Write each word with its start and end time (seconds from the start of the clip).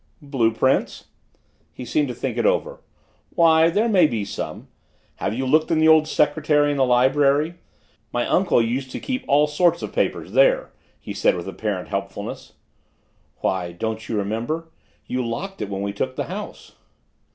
"Blue 0.23 0.51
prints?" 0.51 1.09
He 1.71 1.85
seemed 1.85 2.07
to 2.07 2.15
think 2.15 2.35
it 2.35 2.45
over. 2.47 2.81
"Why 3.35 3.69
there 3.69 3.87
may 3.87 4.07
be 4.07 4.25
some. 4.25 4.67
Have 5.17 5.35
you 5.35 5.45
looked 5.45 5.69
in 5.69 5.77
the 5.77 5.87
old 5.87 6.07
secretary 6.07 6.71
in 6.71 6.77
the 6.77 6.85
library? 6.85 7.59
My 8.11 8.25
uncle 8.25 8.63
used 8.63 8.89
to 8.93 8.99
keep 8.99 9.23
all 9.27 9.45
sorts 9.45 9.83
of 9.83 9.93
papers 9.93 10.31
there," 10.31 10.71
he 10.99 11.13
said 11.13 11.35
with 11.35 11.47
apparent 11.47 11.89
helpfulness. 11.89 12.53
"Why, 13.41 13.73
don't 13.73 14.09
you 14.09 14.17
remember 14.17 14.71
you 15.05 15.23
locked 15.23 15.61
it 15.61 15.69
when 15.69 15.83
we 15.83 15.93
took 15.93 16.15
the 16.15 16.23
house." 16.23 16.71